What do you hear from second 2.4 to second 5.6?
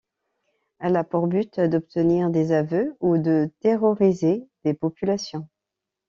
aveux ou de terroriser des populations.